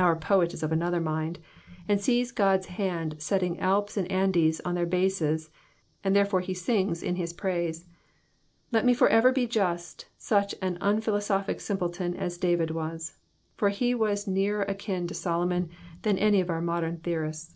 Our 0.00 0.16
poet 0.16 0.52
is 0.52 0.64
of 0.64 0.72
another 0.72 1.00
mind, 1.00 1.38
and 1.86 2.00
sees 2.00 2.32
God's 2.32 2.66
hand 2.66 3.22
settling 3.22 3.60
Alps 3.60 3.96
and 3.96 4.10
Andes 4.10 4.60
on 4.64 4.74
their 4.74 4.84
bases, 4.84 5.48
and 6.02 6.10
therefore 6.16 6.40
he 6.40 6.54
sings 6.54 7.04
in 7.04 7.14
his 7.14 7.32
praise. 7.32 7.86
Let 8.72 8.84
me 8.84 8.92
for 8.94 9.06
ever 9.08 9.30
be 9.30 9.46
just 9.46 10.08
such 10.18 10.56
an 10.60 10.76
unphilosophic 10.80 11.60
simpleton 11.60 12.16
as 12.16 12.36
David 12.36 12.72
was, 12.72 13.14
for 13.56 13.68
he 13.68 13.94
was 13.94 14.26
nearer 14.26 14.62
akin 14.64 15.06
to 15.06 15.14
Solomon 15.14 15.70
than 16.02 16.18
any 16.18 16.40
of 16.40 16.50
our 16.50 16.60
modem 16.60 16.96
theorists. 16.96 17.54